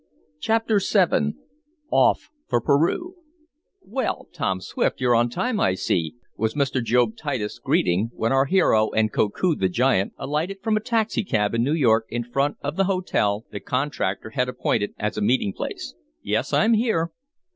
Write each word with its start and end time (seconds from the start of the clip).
Chapter 0.39 0.79
VII 0.83 1.35
Off 1.91 2.31
for 2.47 2.59
Peru 2.59 3.17
"Well, 3.83 4.29
Tom 4.33 4.59
Swift, 4.59 4.99
you're 4.99 5.13
on 5.13 5.29
time 5.29 5.59
I 5.59 5.75
see," 5.75 6.15
was 6.35 6.55
Mr. 6.55 6.83
Job 6.83 7.15
Titus' 7.15 7.59
greeting, 7.59 8.09
when 8.15 8.31
our 8.31 8.45
hero, 8.45 8.89
and 8.89 9.13
Koku, 9.13 9.55
the 9.55 9.69
giant, 9.69 10.13
alighted 10.17 10.57
from 10.63 10.75
a 10.75 10.79
taxicab 10.79 11.53
in 11.53 11.63
New 11.63 11.73
York, 11.75 12.07
in 12.09 12.23
front 12.23 12.57
of 12.63 12.77
the 12.77 12.85
hotel 12.85 13.45
the 13.51 13.59
contractor 13.59 14.31
had 14.31 14.49
appointed 14.49 14.95
as 14.97 15.19
a 15.19 15.21
meeting 15.21 15.53
place. 15.53 15.93
"Yes, 16.23 16.51
I'm 16.51 16.73
here." 16.73 17.11